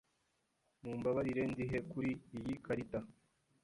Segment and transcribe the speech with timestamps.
[0.81, 2.99] Mumbabarire, ndihe kuri iyi karita?